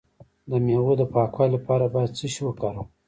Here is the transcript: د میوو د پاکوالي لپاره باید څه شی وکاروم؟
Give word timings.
د 0.49 0.51
میوو 0.65 0.93
د 0.97 1.03
پاکوالي 1.13 1.51
لپاره 1.55 1.85
باید 1.93 2.15
څه 2.17 2.25
شی 2.33 2.41
وکاروم؟ 2.45 2.87